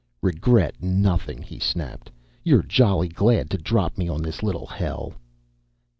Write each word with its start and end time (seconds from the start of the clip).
"Regret 0.23 0.81
nothing," 0.81 1.43
he 1.43 1.59
snapped. 1.59 2.09
"You're 2.43 2.63
jolly 2.63 3.07
glad 3.07 3.51
to 3.51 3.57
drop 3.59 3.99
me 3.99 4.09
on 4.09 4.23
this 4.23 4.41
little 4.41 4.65
hell." 4.65 5.13